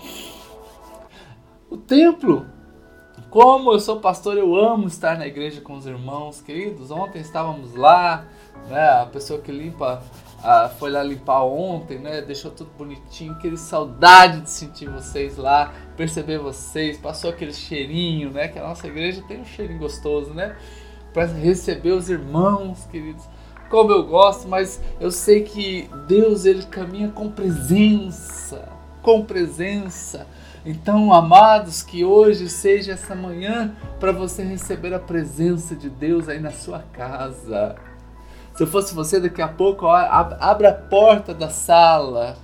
O 1.70 1.77
templo, 1.77 2.46
como 3.33 3.73
eu 3.73 3.79
sou 3.79 3.99
pastor, 3.99 4.37
eu 4.37 4.55
amo 4.55 4.85
estar 4.85 5.17
na 5.17 5.25
igreja 5.25 5.59
com 5.59 5.73
os 5.73 5.87
irmãos, 5.87 6.39
queridos. 6.39 6.91
Ontem 6.91 7.19
estávamos 7.19 7.73
lá, 7.73 8.27
né? 8.69 9.01
A 9.01 9.07
pessoa 9.07 9.41
que 9.41 9.51
limpa 9.51 10.03
ah, 10.43 10.69
foi 10.77 10.91
lá 10.91 11.01
limpar 11.01 11.41
ontem, 11.43 11.97
né? 11.97 12.21
Deixou 12.21 12.51
tudo 12.51 12.69
bonitinho. 12.77 13.31
Aquele 13.31 13.57
saudade 13.57 14.41
de 14.41 14.51
sentir 14.51 14.87
vocês 14.87 15.35
lá, 15.35 15.73
perceber 15.97 16.37
vocês. 16.37 16.99
Passou 16.99 17.31
aquele 17.31 17.53
cheirinho, 17.53 18.29
né? 18.29 18.49
Que 18.49 18.59
a 18.59 18.67
nossa 18.67 18.85
igreja 18.85 19.23
tem 19.27 19.41
um 19.41 19.45
cheirinho 19.45 19.79
gostoso, 19.79 20.31
né? 20.31 20.55
para 21.11 21.25
receber 21.25 21.91
os 21.91 22.09
irmãos, 22.09 22.85
queridos. 22.91 23.23
Como 23.67 23.91
eu 23.91 24.03
gosto, 24.05 24.47
mas 24.47 24.79
eu 24.99 25.09
sei 25.09 25.41
que 25.41 25.89
Deus 26.07 26.45
ele 26.45 26.63
caminha 26.63 27.09
com 27.09 27.31
presença, 27.31 28.69
com 29.01 29.23
presença. 29.23 30.27
Então, 30.65 31.12
amados, 31.12 31.84
que 31.84 32.05
hoje 32.05 32.48
seja 32.48 32.93
essa 32.93 33.13
manhã 33.13 33.75
para 34.00 34.13
você 34.13 34.43
receber 34.43 34.93
a 34.93 35.00
presença 35.00 35.75
de 35.75 35.89
Deus 35.89 36.29
aí 36.29 36.39
na 36.39 36.51
sua 36.51 36.79
casa. 36.93 37.75
Se 38.55 38.63
eu 38.63 38.67
fosse 38.67 38.96
você, 38.96 39.20
daqui 39.20 39.41
a 39.41 39.48
pouco, 39.48 39.86
ó, 39.88 39.93
abra 39.93 40.70
a 40.70 40.74
porta 40.74 41.34
da 41.34 41.50
sala, 41.50 42.38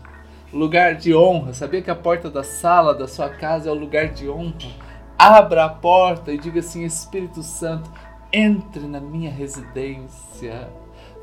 lugar 0.52 0.96
de 0.96 1.16
honra. 1.16 1.54
Sabia 1.54 1.82
que 1.82 1.90
a 1.90 1.96
porta 1.96 2.30
da 2.30 2.44
sala 2.44 2.94
da 2.94 3.08
sua 3.08 3.30
casa 3.30 3.70
é 3.70 3.72
o 3.72 3.76
lugar 3.76 4.10
de 4.10 4.28
honra? 4.28 4.70
Abra 5.18 5.66
a 5.66 5.70
porta 5.70 6.34
e 6.34 6.38
diga 6.38 6.60
assim: 6.60 6.84
Espírito 6.84 7.42
Santo, 7.42 7.90
entre 8.34 8.82
na 8.82 9.00
minha 9.00 9.32
residência. 9.32 10.68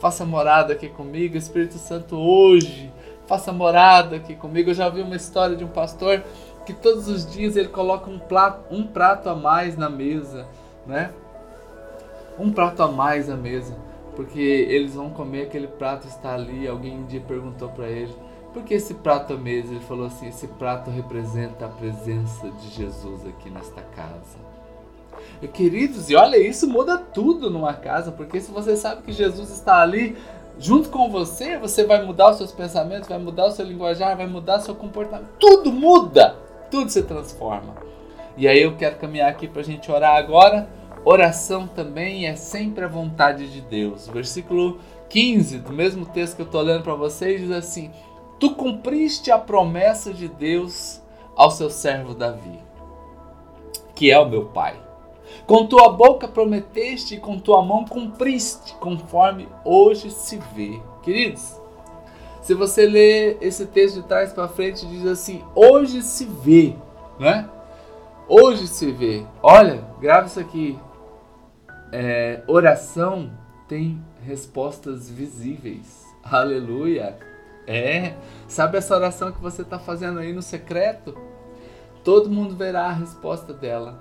Faça 0.00 0.24
morada 0.24 0.72
aqui 0.72 0.88
comigo, 0.88 1.36
Espírito 1.36 1.74
Santo, 1.74 2.16
hoje. 2.16 2.90
Faça 3.26 3.52
morada 3.52 4.16
aqui 4.16 4.34
comigo. 4.34 4.70
Eu 4.70 4.74
já 4.74 4.88
vi 4.88 5.02
uma 5.02 5.16
história 5.16 5.56
de 5.56 5.64
um 5.64 5.68
pastor 5.68 6.22
que 6.66 6.72
todos 6.72 7.06
os 7.06 7.24
dias 7.24 7.56
ele 7.56 7.68
coloca 7.68 8.10
um 8.10 8.18
prato, 8.18 8.74
um 8.74 8.84
prato 8.84 9.28
a 9.28 9.34
mais 9.36 9.76
na 9.76 9.88
mesa, 9.88 10.46
né? 10.84 11.12
Um 12.36 12.52
prato 12.52 12.82
a 12.82 12.88
mais 12.88 13.28
na 13.28 13.36
mesa, 13.36 13.74
porque 14.16 14.40
eles 14.40 14.94
vão 14.94 15.08
comer 15.08 15.42
aquele 15.42 15.68
prato 15.68 16.08
está 16.08 16.34
ali. 16.34 16.66
Alguém 16.66 16.98
um 16.98 17.06
dia 17.06 17.20
perguntou 17.20 17.68
para 17.68 17.88
ele: 17.88 18.14
"Por 18.52 18.64
que 18.64 18.74
esse 18.74 18.94
prato 18.94 19.32
à 19.32 19.36
mesa?" 19.36 19.68
Ele 19.70 19.84
falou 19.84 20.06
assim: 20.06 20.28
"Esse 20.28 20.48
prato 20.48 20.90
representa 20.90 21.66
a 21.66 21.68
presença 21.68 22.50
de 22.50 22.68
Jesus 22.70 23.24
aqui 23.26 23.48
nesta 23.48 23.80
casa." 23.80 24.36
Queridos, 25.52 26.10
e 26.10 26.16
olha, 26.16 26.36
isso 26.36 26.68
muda 26.68 26.98
tudo 26.98 27.48
numa 27.48 27.74
casa, 27.74 28.10
porque 28.10 28.40
se 28.40 28.50
você 28.50 28.76
sabe 28.76 29.02
que 29.02 29.12
Jesus 29.12 29.50
está 29.50 29.80
ali 29.80 30.16
junto 30.58 30.88
com 30.88 31.10
você, 31.10 31.58
você 31.58 31.84
vai 31.84 32.04
mudar 32.04 32.30
os 32.30 32.38
seus 32.38 32.52
pensamentos, 32.52 33.08
vai 33.08 33.18
mudar 33.18 33.46
o 33.46 33.50
seu 33.50 33.64
linguajar, 33.64 34.16
vai 34.16 34.26
mudar 34.26 34.58
o 34.58 34.62
seu 34.62 34.74
comportamento. 34.74 35.28
Tudo 35.38 35.70
muda, 35.70 36.36
tudo 36.70 36.90
se 36.90 37.02
transforma. 37.02 37.74
E 38.36 38.46
aí 38.46 38.60
eu 38.60 38.76
quero 38.76 38.96
caminhar 38.96 39.30
aqui 39.30 39.48
para 39.48 39.62
a 39.62 39.64
gente 39.64 39.90
orar 39.90 40.16
agora. 40.16 40.68
Oração 41.04 41.66
também 41.66 42.26
é 42.26 42.36
sempre 42.36 42.84
a 42.84 42.88
vontade 42.88 43.50
de 43.50 43.60
Deus. 43.60 44.08
Versículo 44.08 44.78
15 45.08 45.58
do 45.58 45.72
mesmo 45.72 46.04
texto 46.06 46.36
que 46.36 46.42
eu 46.42 46.46
estou 46.46 46.60
lendo 46.62 46.82
para 46.82 46.94
vocês 46.94 47.40
diz 47.40 47.50
assim: 47.50 47.90
Tu 48.38 48.54
cumpriste 48.54 49.30
a 49.30 49.38
promessa 49.38 50.12
de 50.12 50.28
Deus 50.28 51.00
ao 51.34 51.50
seu 51.50 51.70
servo 51.70 52.14
Davi, 52.14 52.58
que 53.94 54.10
é 54.10 54.18
o 54.18 54.28
meu 54.28 54.46
pai. 54.46 54.76
Com 55.46 55.66
tua 55.66 55.88
boca 55.88 56.26
prometeste 56.26 57.14
e 57.14 57.20
com 57.20 57.38
tua 57.38 57.62
mão 57.62 57.84
cumpriste, 57.84 58.74
conforme 58.80 59.48
hoje 59.64 60.10
se 60.10 60.38
vê. 60.54 60.80
Queridos, 61.02 61.60
se 62.46 62.54
você 62.54 62.86
ler 62.86 63.38
esse 63.40 63.66
texto 63.66 64.02
de 64.02 64.06
trás 64.06 64.32
para 64.32 64.46
frente, 64.46 64.86
diz 64.86 65.04
assim: 65.04 65.42
hoje 65.52 66.00
se 66.00 66.24
vê, 66.26 66.76
né? 67.18 67.50
Hoje 68.28 68.68
se 68.68 68.92
vê. 68.92 69.26
Olha, 69.42 69.84
grava 70.00 70.28
isso 70.28 70.38
aqui. 70.38 70.78
É, 71.90 72.44
oração 72.46 73.32
tem 73.66 74.00
respostas 74.24 75.10
visíveis. 75.10 76.06
Aleluia. 76.22 77.18
É, 77.66 78.14
sabe 78.46 78.78
essa 78.78 78.94
oração 78.94 79.32
que 79.32 79.42
você 79.42 79.62
está 79.62 79.80
fazendo 79.80 80.20
aí 80.20 80.32
no 80.32 80.40
secreto? 80.40 81.18
Todo 82.04 82.30
mundo 82.30 82.54
verá 82.54 82.84
a 82.84 82.92
resposta 82.92 83.52
dela. 83.52 83.98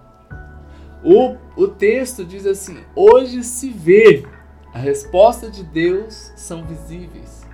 O, 1.04 1.36
o 1.58 1.68
texto 1.68 2.24
diz 2.24 2.46
assim: 2.46 2.78
hoje 2.96 3.44
se 3.44 3.72
vê, 3.72 4.24
a 4.72 4.78
resposta 4.78 5.50
de 5.50 5.64
Deus 5.64 6.32
são 6.36 6.64
visíveis. 6.64 7.45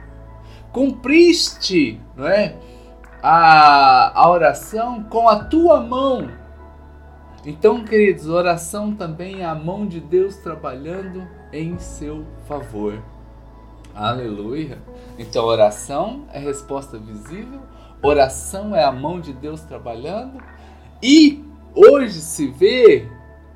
Cumpriste, 0.72 2.02
não 2.16 2.28
é? 2.28 2.56
A, 3.22 4.20
a 4.20 4.30
oração 4.30 5.04
com 5.04 5.28
a 5.28 5.44
tua 5.44 5.82
mão. 5.82 6.30
Então, 7.46 7.84
queridos, 7.84 8.28
oração 8.28 8.96
também 8.96 9.42
é 9.42 9.46
a 9.46 9.56
mão 9.56 9.88
de 9.88 10.00
Deus 10.00 10.38
trabalhando 10.38 11.28
em 11.52 11.78
seu 11.80 12.26
favor. 12.48 13.02
Aleluia. 13.94 14.78
Então, 15.18 15.46
oração 15.46 16.26
é 16.32 16.40
resposta 16.40 16.98
visível, 16.98 17.60
oração 18.02 18.76
é 18.76 18.84
a 18.84 18.92
mão 18.92 19.20
de 19.20 19.34
Deus 19.34 19.62
trabalhando, 19.62 20.42
e 21.02 21.44
hoje 21.76 22.22
se 22.22 22.48
vê 22.48 23.10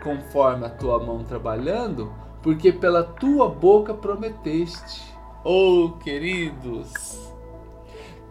conforme 0.03 0.65
a 0.65 0.69
tua 0.69 1.03
mão 1.03 1.23
trabalhando, 1.23 2.11
porque 2.41 2.71
pela 2.71 3.03
tua 3.03 3.49
boca 3.49 3.93
prometeste. 3.93 5.14
Oh, 5.47 5.91
queridos, 6.03 7.31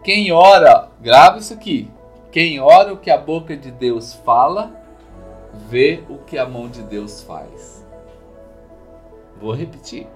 quem 0.03 0.33
ora, 0.33 0.89
grava 0.99 1.37
isso 1.37 1.53
aqui. 1.53 1.89
Quem 2.29 2.59
ora 2.59 2.91
o 2.91 2.97
que 2.97 3.09
a 3.09 3.17
boca 3.17 3.55
de 3.55 3.71
Deus 3.71 4.13
fala, 4.13 4.69
vê 5.69 6.03
o 6.09 6.17
que 6.17 6.37
a 6.37 6.45
mão 6.45 6.67
de 6.67 6.81
Deus 6.81 7.23
faz. 7.23 7.87
Vou 9.39 9.53
repetir. 9.53 10.07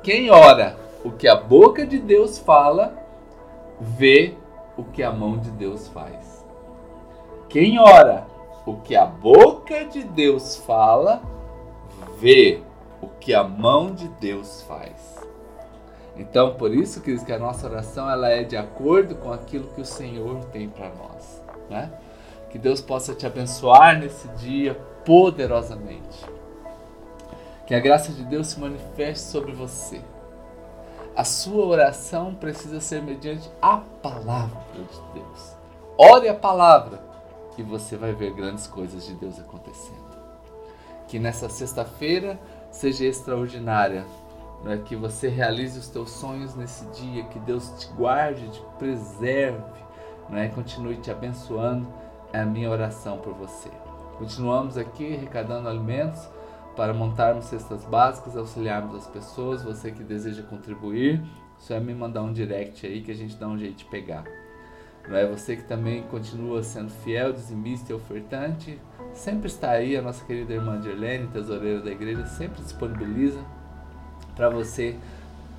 Quem 0.00 0.30
ora 0.30 0.78
o 1.04 1.10
que 1.10 1.26
a 1.26 1.34
boca 1.34 1.84
de 1.84 1.98
Deus 1.98 2.38
fala, 2.38 2.96
vê 3.80 4.34
o 4.76 4.84
que 4.84 5.02
a 5.02 5.10
mão 5.10 5.38
de 5.38 5.50
Deus 5.50 5.88
faz. 5.88 6.46
Quem 7.48 7.80
ora 7.80 8.28
o 8.64 8.76
que 8.76 8.94
a 8.94 9.06
boca 9.06 9.84
de 9.86 10.04
Deus 10.04 10.54
fala, 10.54 11.20
vê 12.16 12.62
o 13.02 13.08
que 13.08 13.34
a 13.34 13.42
mão 13.42 13.92
de 13.92 14.06
Deus 14.06 14.62
faz. 14.62 15.28
Então, 16.16 16.54
por 16.54 16.74
isso 16.74 17.00
que 17.00 17.16
que 17.18 17.32
a 17.32 17.38
nossa 17.38 17.66
oração 17.66 18.10
ela 18.10 18.28
é 18.28 18.42
de 18.42 18.56
acordo 18.56 19.14
com 19.14 19.32
aquilo 19.32 19.68
que 19.68 19.80
o 19.80 19.84
Senhor 19.84 20.44
tem 20.46 20.68
para 20.68 20.88
nós, 20.90 21.42
né? 21.68 21.90
Que 22.50 22.58
Deus 22.58 22.80
possa 22.80 23.14
te 23.14 23.26
abençoar 23.26 23.98
nesse 23.98 24.28
dia 24.28 24.74
poderosamente. 25.04 26.26
Que 27.66 27.74
a 27.74 27.80
graça 27.80 28.12
de 28.12 28.24
Deus 28.24 28.48
se 28.48 28.60
manifeste 28.60 29.24
sobre 29.24 29.52
você. 29.52 30.00
A 31.14 31.24
sua 31.24 31.64
oração 31.64 32.34
precisa 32.34 32.80
ser 32.80 33.02
mediante 33.02 33.48
a 33.62 33.76
palavra 33.76 34.60
de 34.74 35.20
Deus. 35.20 35.56
Ore 35.96 36.28
a 36.28 36.34
palavra 36.34 37.00
e 37.58 37.62
você 37.62 37.96
vai 37.96 38.12
ver 38.12 38.32
grandes 38.32 38.66
coisas 38.66 39.04
de 39.06 39.14
Deus 39.14 39.38
acontecendo. 39.38 40.10
Que 41.06 41.18
nessa 41.18 41.48
sexta-feira 41.48 42.38
seja 42.70 43.04
extraordinária, 43.04 44.06
né? 44.62 44.80
que 44.84 44.96
você 44.96 45.28
realize 45.28 45.78
os 45.78 45.88
teus 45.88 46.10
sonhos 46.10 46.54
nesse 46.54 46.84
dia, 46.86 47.24
que 47.24 47.38
Deus 47.40 47.68
te 47.78 47.92
guarde, 47.94 48.48
te 48.48 48.62
preserve, 48.78 49.80
né? 50.28 50.48
continue 50.48 50.96
te 50.96 51.10
abençoando. 51.10 51.86
É 52.32 52.40
a 52.40 52.46
minha 52.46 52.70
oração 52.70 53.18
por 53.18 53.34
você. 53.34 53.68
Continuamos 54.16 54.78
aqui 54.78 55.16
arrecadando 55.16 55.68
alimentos 55.68 56.28
para 56.76 56.94
montarmos 56.94 57.46
cestas 57.46 57.84
básicas, 57.84 58.36
auxiliarmos 58.36 58.94
as 58.94 59.06
pessoas. 59.08 59.64
Você 59.64 59.90
que 59.90 60.04
deseja 60.04 60.42
contribuir, 60.44 61.20
só 61.58 61.74
é 61.74 61.80
me 61.80 61.92
mandar 61.92 62.22
um 62.22 62.32
direct 62.32 62.86
aí 62.86 63.02
que 63.02 63.10
a 63.10 63.14
gente 63.14 63.36
dá 63.36 63.48
um 63.48 63.58
jeito 63.58 63.78
de 63.78 63.84
pegar. 63.86 64.22
Não 65.08 65.16
é 65.16 65.26
você 65.26 65.56
que 65.56 65.64
também 65.64 66.02
continua 66.04 66.62
sendo 66.62 66.90
fiel, 66.90 67.32
dizimista 67.32 67.90
e 67.90 67.94
ofertante, 67.96 68.78
sempre 69.12 69.48
está 69.48 69.70
aí 69.70 69.96
a 69.96 70.02
nossa 70.02 70.24
querida 70.24 70.52
irmã 70.52 70.80
Gerlene, 70.80 71.26
tesoureira 71.28 71.80
da 71.80 71.90
igreja, 71.90 72.26
sempre 72.26 72.62
disponibiliza 72.62 73.40
para 74.40 74.48
você 74.48 74.96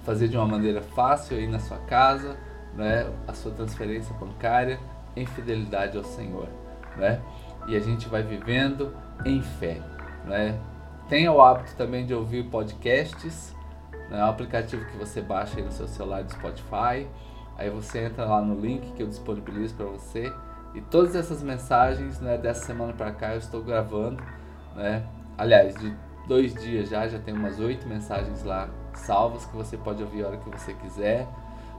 fazer 0.03 0.27
de 0.27 0.35
uma 0.35 0.47
maneira 0.47 0.81
fácil 0.81 1.37
aí 1.37 1.45
na 1.45 1.59
sua 1.59 1.77
casa, 1.77 2.35
né, 2.73 3.07
a 3.27 3.33
sua 3.33 3.51
transferência 3.51 4.11
bancária 4.15 4.79
em 5.15 5.23
fidelidade 5.23 5.95
ao 5.95 6.03
Senhor, 6.03 6.47
né? 6.97 7.21
E 7.67 7.75
a 7.75 7.79
gente 7.79 8.09
vai 8.09 8.23
vivendo 8.23 8.91
em 9.23 9.39
fé, 9.39 9.79
né? 10.25 10.59
Tenha 11.07 11.31
o 11.31 11.39
hábito 11.39 11.75
também 11.75 12.07
de 12.07 12.13
ouvir 12.15 12.45
podcasts, 12.45 13.55
né, 14.09 14.25
um 14.25 14.29
aplicativo 14.29 14.83
que 14.85 14.97
você 14.97 15.21
baixa 15.21 15.59
aí 15.59 15.63
no 15.63 15.71
seu 15.71 15.87
celular 15.87 16.23
do 16.23 16.31
Spotify, 16.31 17.07
aí 17.59 17.69
você 17.69 18.05
entra 18.05 18.25
lá 18.25 18.41
no 18.41 18.59
link 18.59 18.93
que 18.93 19.03
eu 19.03 19.07
disponibilizo 19.07 19.75
para 19.75 19.85
você 19.85 20.33
e 20.73 20.81
todas 20.81 21.15
essas 21.15 21.43
mensagens, 21.43 22.19
né, 22.19 22.35
dessa 22.35 22.65
semana 22.65 22.93
para 22.93 23.11
cá 23.11 23.33
eu 23.33 23.37
estou 23.37 23.61
gravando, 23.61 24.23
né? 24.75 25.03
Aliás, 25.37 25.75
de 25.75 25.93
dois 26.27 26.53
dias 26.53 26.89
já, 26.89 27.07
já 27.07 27.19
tem 27.19 27.33
umas 27.33 27.59
oito 27.59 27.87
mensagens 27.87 28.43
lá 28.43 28.69
salvas 28.93 29.45
que 29.45 29.55
você 29.55 29.77
pode 29.77 30.03
ouvir 30.03 30.23
a 30.23 30.27
hora 30.27 30.37
que 30.37 30.49
você 30.49 30.73
quiser. 30.73 31.27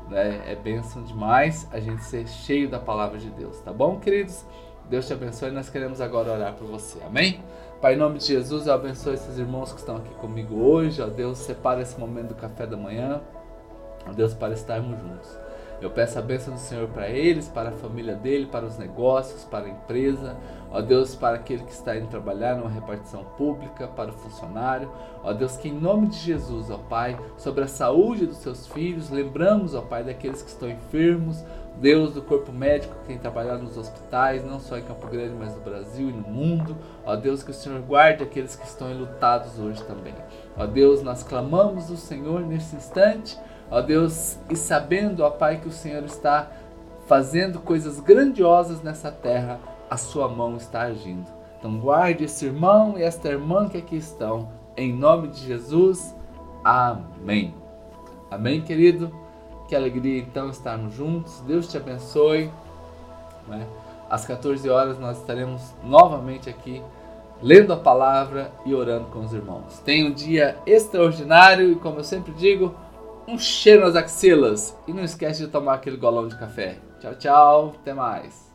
Né? 0.09 0.43
É 0.47 0.57
bênção 0.57 1.03
demais 1.03 1.69
a 1.73 1.79
gente 1.79 2.03
ser 2.05 2.27
cheio 2.27 2.69
da 2.69 2.79
palavra 2.79 3.19
de 3.19 3.31
Deus, 3.31 3.61
tá 3.61 3.73
bom, 3.73 3.99
queridos? 3.99 4.45
Deus 4.91 5.07
te 5.07 5.13
abençoe 5.13 5.49
e 5.49 5.53
nós 5.53 5.71
queremos 5.71 6.01
agora 6.01 6.33
orar 6.33 6.55
por 6.55 6.67
você, 6.67 6.99
amém? 7.05 7.43
Pai, 7.81 7.95
em 7.95 7.97
nome 7.97 8.19
de 8.19 8.27
Jesus, 8.27 8.67
eu 8.67 8.75
abençoe 8.75 9.15
esses 9.15 9.39
irmãos 9.39 9.73
que 9.73 9.79
estão 9.79 9.97
aqui 9.97 10.15
comigo 10.17 10.55
hoje, 10.57 11.01
ó 11.01 11.07
Deus, 11.07 11.39
separa 11.39 11.81
esse 11.81 11.99
momento 11.99 12.29
do 12.29 12.35
café 12.35 12.67
da 12.67 12.77
manhã, 12.77 13.21
ó 14.07 14.13
Deus, 14.13 14.35
para 14.35 14.53
estarmos 14.53 15.01
juntos. 15.01 15.37
Eu 15.83 15.91
peço 15.91 16.17
a 16.17 16.23
bênção 16.23 16.55
do 16.55 16.61
Senhor 16.61 16.87
para 16.91 17.09
eles, 17.09 17.49
para 17.49 17.71
a 17.71 17.73
família 17.73 18.15
dele, 18.15 18.47
para 18.47 18.65
os 18.65 18.79
negócios, 18.79 19.43
para 19.43 19.67
a 19.67 19.69
empresa. 19.69 20.37
Ó 20.71 20.81
Deus, 20.81 21.17
para 21.17 21.35
aquele 21.35 21.65
que 21.65 21.73
está 21.73 21.97
indo 21.97 22.07
trabalhar 22.07 22.55
numa 22.55 22.71
repartição 22.71 23.25
pública, 23.37 23.89
para 23.89 24.11
o 24.11 24.13
funcionário. 24.13 24.89
Ó 25.25 25.33
Deus, 25.33 25.57
que 25.57 25.69
em 25.69 25.73
nome 25.73 26.07
de 26.07 26.19
Jesus, 26.19 26.71
ó 26.71 26.79
Pai, 26.79 27.19
sobre 27.37 27.65
a 27.65 27.67
saúde 27.67 28.27
dos 28.27 28.37
seus 28.37 28.65
filhos, 28.69 29.11
lembramos, 29.11 29.75
ó 29.75 29.81
Pai, 29.81 30.05
daqueles 30.05 30.41
que 30.41 30.51
estão 30.51 30.71
enfermos. 30.71 31.45
Deus 31.79 32.15
do 32.15 32.23
corpo 32.23 32.53
médico, 32.53 32.95
quem 33.07 33.19
trabalhar 33.19 33.57
nos 33.57 33.77
hospitais, 33.77 34.45
não 34.45 34.61
só 34.61 34.79
em 34.79 34.83
Campo 34.83 35.09
Grande, 35.09 35.35
mas 35.37 35.57
no 35.57 35.63
Brasil 35.63 36.11
e 36.11 36.13
no 36.13 36.29
mundo. 36.29 36.77
Ó 37.05 37.17
Deus, 37.17 37.43
que 37.43 37.51
o 37.51 37.55
Senhor 37.55 37.81
guarde 37.81 38.23
aqueles 38.23 38.55
que 38.55 38.65
estão 38.65 38.89
enlutados 38.89 39.59
hoje 39.59 39.83
também. 39.83 40.15
Ó 40.57 40.65
Deus, 40.65 41.03
nós 41.03 41.25
clamamos 41.25 41.91
o 41.91 41.97
Senhor 41.97 42.43
nesse 42.43 42.77
instante 42.77 43.37
ó 43.73 43.81
Deus, 43.81 44.37
e 44.51 44.55
sabendo, 44.55 45.25
ó 45.25 45.31
Pai, 45.31 45.59
que 45.59 45.67
o 45.67 45.73
Senhor 45.73 46.05
está 46.05 46.53
fazendo 47.07 47.59
coisas 47.59 47.99
grandiosas 47.99 48.83
nessa 48.83 49.11
terra, 49.11 49.59
a 49.89 49.97
sua 49.97 50.29
mão 50.29 50.57
está 50.57 50.83
agindo. 50.83 51.27
Então 51.59 51.79
guarde 51.79 52.25
esse 52.25 52.45
irmão 52.45 52.99
e 52.99 53.03
esta 53.03 53.29
irmã 53.29 53.69
que 53.69 53.79
aqui 53.79 53.97
estão, 53.97 54.51
em 54.77 54.93
nome 54.93 55.29
de 55.29 55.41
Jesus. 55.41 56.15
Amém. 56.63 57.55
Amém, 58.31 58.61
querido? 58.61 59.11
Que 59.69 59.75
alegria 59.75 60.21
então 60.21 60.51
estarmos 60.51 60.95
juntos. 60.95 61.41
Deus 61.47 61.67
te 61.71 61.79
abençoe. 61.79 62.51
Né? 63.49 63.67
Às 64.11 64.27
14 64.27 64.69
horas 64.69 64.99
nós 64.99 65.19
estaremos 65.19 65.73
novamente 65.83 66.51
aqui 66.51 66.83
lendo 67.41 67.73
a 67.73 67.77
palavra 67.77 68.53
e 68.67 68.75
orando 68.75 69.07
com 69.07 69.21
os 69.21 69.33
irmãos. 69.33 69.79
Tenha 69.85 70.07
um 70.07 70.13
dia 70.13 70.57
extraordinário 70.67 71.73
e, 71.73 71.75
como 71.77 71.99
eu 71.99 72.05
sempre 72.05 72.33
digo, 72.33 72.75
um 73.33 73.39
cheiro 73.39 73.81
nas 73.81 73.97
axilas 73.97 74.77
e 74.87 74.93
não 74.93 75.03
esquece 75.03 75.41
de 75.41 75.49
tomar 75.49 75.75
aquele 75.75 75.97
golão 75.97 76.29
de 76.29 76.37
café. 76.37 76.77
Tchau, 77.01 77.15
tchau, 77.15 77.77
até 77.81 77.95
mais. 77.95 78.52